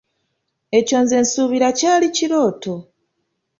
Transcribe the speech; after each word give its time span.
Ekyo 0.77 0.97
nze 1.03 1.19
suubira 1.31 1.69
kyali 1.79 2.07
kirooto. 2.15 2.73